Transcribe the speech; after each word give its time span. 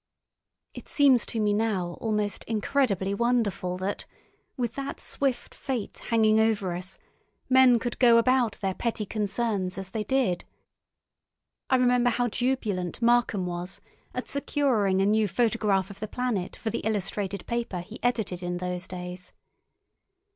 It 0.73 0.87
seems 0.87 1.27
to 1.27 1.39
me 1.39 1.53
now 1.53 1.95
almost 2.01 2.43
incredibly 2.45 3.13
wonderful 3.13 3.77
that, 3.77 4.07
with 4.57 4.73
that 4.73 4.99
swift 4.99 5.53
fate 5.53 5.99
hanging 6.09 6.39
over 6.39 6.73
us, 6.73 6.97
men 7.51 7.77
could 7.77 7.99
go 7.99 8.17
about 8.17 8.53
their 8.61 8.73
petty 8.73 9.05
concerns 9.05 9.77
as 9.77 9.91
they 9.91 10.03
did. 10.03 10.43
I 11.69 11.75
remember 11.75 12.09
how 12.09 12.29
jubilant 12.29 12.99
Markham 12.99 13.45
was 13.45 13.79
at 14.11 14.27
securing 14.27 15.01
a 15.01 15.05
new 15.05 15.27
photograph 15.27 15.91
of 15.91 15.99
the 15.99 16.07
planet 16.07 16.55
for 16.55 16.71
the 16.71 16.79
illustrated 16.79 17.45
paper 17.45 17.81
he 17.81 17.99
edited 18.01 18.41
in 18.41 18.57
those 18.57 18.87
days. 18.87 19.33